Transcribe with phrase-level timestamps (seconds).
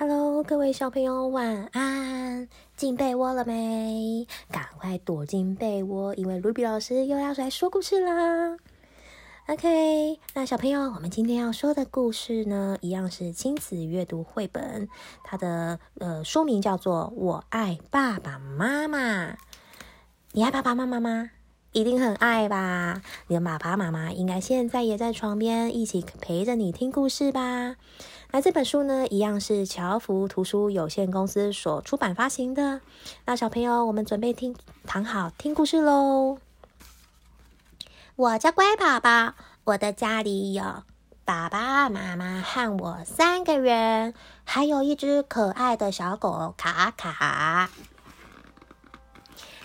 [0.00, 2.48] Hello，各位小朋友，晚安！
[2.74, 4.26] 进被窝了没？
[4.50, 8.56] 赶快躲进被窝，因为 Ruby 老师又要来说故事啦。
[9.48, 14.88] OK，那小朋友，我们今天要说的故事呢，一样是亲子阅读绘本，
[15.22, 19.32] 它的呃书名叫做《我爱爸爸妈妈》。
[20.32, 21.30] 你爱爸爸妈妈吗？
[21.72, 23.00] 一定很爱吧？
[23.28, 27.76] 你的爸爸妈妈应该现在也在床边一起陪着你听故事吧？
[28.32, 32.80] 那这本书呢，一样是乔福图书有限公司所出版发行的。
[33.24, 36.38] 那小朋友，我们准备听躺好听故事喽。
[38.16, 39.34] 我叫乖宝宝，
[39.64, 40.64] 我的家里有
[41.24, 44.12] 爸爸妈妈和我三个人，
[44.44, 47.70] 还有一只可爱的小狗卡卡。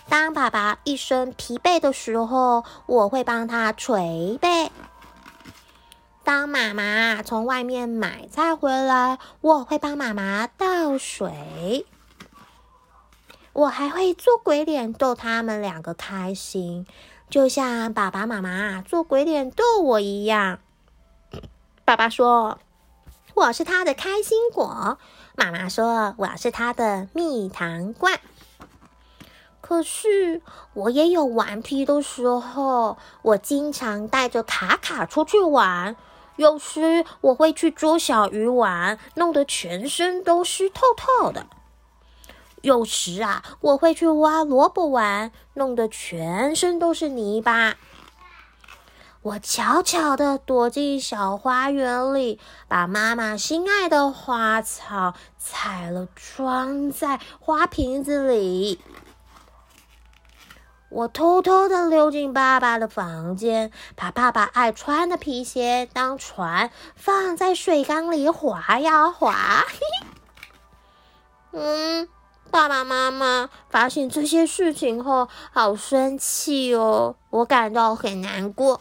[0.08, 4.72] 当爸爸一身疲惫的时候，我会帮他捶背。
[6.24, 11.86] 当妈妈从外面买菜回来，我会帮妈妈倒水。
[13.54, 16.86] 我还会做鬼脸逗他们两个开心，
[17.30, 20.60] 就像爸爸妈妈做鬼脸逗我一样。
[21.84, 22.60] 爸爸说
[23.34, 24.98] 我是他的开心果，
[25.36, 28.20] 妈妈说我是他的蜜糖罐。
[29.68, 30.44] 可是
[30.76, 35.96] 我也有顽皮的时候，我经常带着卡卡出去玩。
[36.36, 41.48] 有时我会去捉小鱼玩，弄得全身都湿透透的；
[42.62, 47.74] 有时啊，我会去挖萝卜玩，弄得全身都是泥巴。
[49.24, 58.80] 我悄悄地躲进小花园里，把妈妈心爱的花草采了，装在花瓶子里。
[60.96, 69.66] 我偷偷的溜进爸爸的房间，把爸爸爱穿的皮鞋当船，放在水缸里划呀划。
[71.52, 72.08] 嗯，
[72.50, 78.80] 爸爸妈妈发现这些事情后，好生气哦，我感到很难过。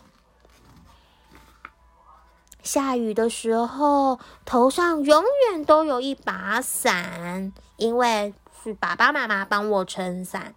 [2.63, 8.33] 下雨的时候，头上永远都有一把伞，因为
[8.63, 10.55] 是爸爸妈妈帮我撑伞。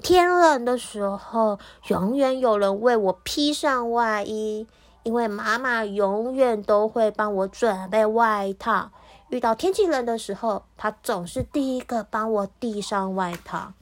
[0.00, 1.58] 天冷的时候，
[1.88, 4.66] 永远有人为我披上外衣，
[5.02, 8.90] 因为妈妈永远都会帮我准备外套。
[9.28, 13.72] 遇到天气冷的时候，她总是第一个帮我递上外套。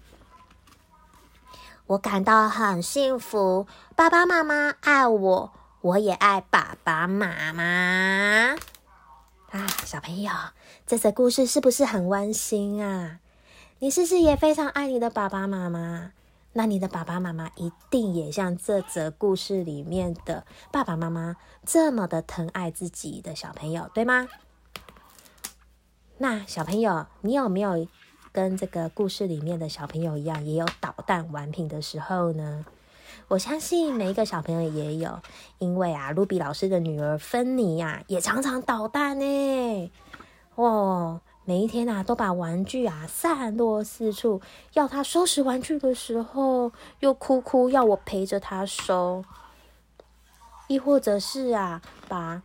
[1.86, 3.66] 我感到很幸福，
[3.96, 8.56] 爸爸妈妈爱我，我也爱爸爸妈妈。
[9.50, 10.30] 啊，小朋友，
[10.86, 13.18] 这则故事是不是很温馨啊？
[13.82, 16.12] 你是不是也非常爱你的爸爸妈妈？
[16.52, 24.28] 那你的爸爸妈妈一定也像这则故事里面的爸爸妈妈这么的疼爱自己的小朋友，对吗？
[26.18, 27.86] 那小朋友，你有没有
[28.32, 32.66] 跟这个故事里面的小朋友一样，也有捣蛋玩品的时候呢？
[33.28, 35.18] 我相信每一个小朋友也有，
[35.58, 39.90] 因为啊，露比老师的女儿芬妮呀，也常常捣蛋呢。
[40.56, 41.22] 哦。
[41.44, 44.40] 每一天啊，都把玩具啊散落四处，
[44.74, 46.70] 要他收拾玩具的时候，
[47.00, 49.24] 又哭哭要我陪着他收。
[50.68, 52.42] 亦或者是啊，把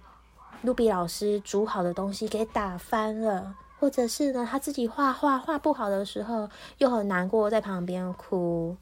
[0.64, 8.76] 露比老师煮好的东西给打翻了，或者是呢，他自己画画画不好的时候，又很难过，在旁边哭。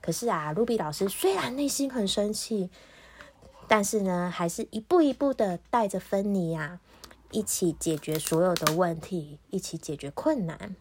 [0.00, 2.70] 可是啊，露比老师虽然内心很生气，
[3.68, 6.80] 但是呢，还是一步一步的带着芬妮呀。
[7.30, 10.76] 一起解决所有的问题，一起解决困难。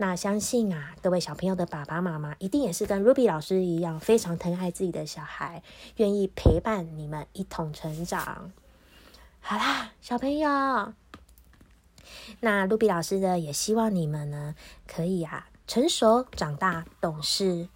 [0.00, 5.62] 那相信啊，各位小朋友的爸爸妈妈一定也是跟 Ruby 老师一样，非常疼爱自己的小孩，
[5.96, 8.52] 愿意陪伴你们一同成长。
[9.40, 10.48] 好啦，小朋友，
[12.40, 14.54] 那 Ruby 老师呢，也希望你们呢，
[14.86, 17.68] 可以啊，成熟长大，懂事，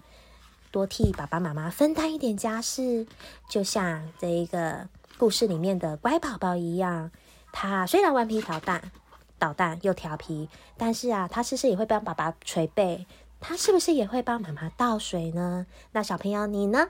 [0.70, 3.06] 多替爸爸妈妈分担一点家事，
[3.50, 4.88] 就像这一个
[5.18, 7.10] 故事里面的乖宝宝一样。
[7.52, 8.90] 他虽然顽皮捣蛋，
[9.38, 13.06] 捣蛋又调皮，但是啊，他是不是也会帮爸爸捶背？
[13.38, 15.66] 他是不是也会帮妈妈倒水呢？
[15.92, 16.88] 那小朋友你呢？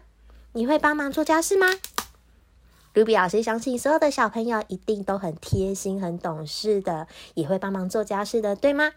[0.53, 1.67] 你会帮忙做家事吗？
[2.95, 8.93] 卢比老师相信所有的小朋友一定都很贴心、很懂事的，也会帮忙做家事的，对吗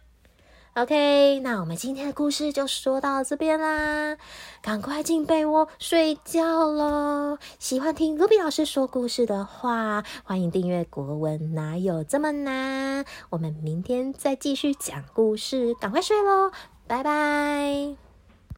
[0.76, 4.18] ？OK，那我们今天的故事就说到这边啦，
[4.62, 7.38] 赶快进被窝睡觉喽！
[7.60, 13.06] 喜欢听卢比老师说故事的话，欢迎订阅《国文哪有这么难》。
[13.30, 16.52] 我们明天再继续讲故事，赶快睡喽，
[16.86, 18.05] 拜拜。